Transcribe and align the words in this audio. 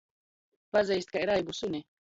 Pazeist 0.77 1.09
kai 1.13 1.25
raibu 1.33 1.61
suni. 1.63 1.89